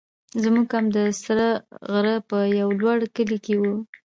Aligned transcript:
زموږ 0.43 0.65
کمپ 0.71 0.89
د 0.95 0.97
سره 1.23 1.47
غره 1.91 2.15
په 2.29 2.37
یو 2.59 2.69
لوړ 2.79 2.99
کلي 3.15 3.37
کې 3.45 3.55
وو. 3.61 3.75